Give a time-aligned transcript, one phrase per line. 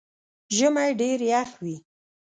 [0.55, 1.75] ژمئ ډېر يخ وي